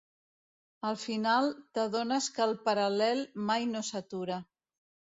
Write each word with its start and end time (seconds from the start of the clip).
Al 0.89 0.97
final 1.01 1.51
t'adones 1.77 2.31
que 2.39 2.49
el 2.49 2.57
Paral·lel 2.71 3.25
mai 3.53 3.71
no 3.79 3.89
s'atura. 3.95 4.45